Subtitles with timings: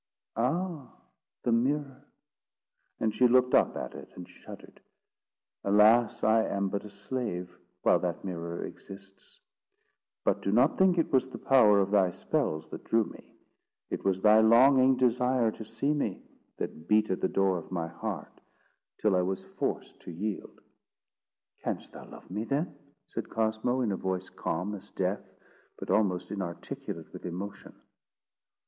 [0.35, 0.91] "Ah,
[1.43, 2.03] the mirror!"
[2.99, 4.81] and she looked up at it, and shuddered.
[5.63, 6.23] "Alas!
[6.23, 9.39] I am but a slave, while that mirror exists.
[10.25, 13.35] But do not think it was the power of thy spells that drew me;
[13.91, 16.23] it was thy longing desire to see me,
[16.57, 18.41] that beat at the door of my heart,
[18.97, 20.61] till I was forced to yield."
[21.63, 22.75] "Canst thou love me then?"
[23.05, 25.21] said Cosmo, in a voice calm as death,
[25.77, 27.75] but almost inarticulate with emotion.